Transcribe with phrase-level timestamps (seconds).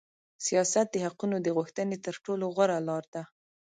[0.45, 3.23] سیاست د حقوقو د غوښتنې تر ټولو غوړه لار ده.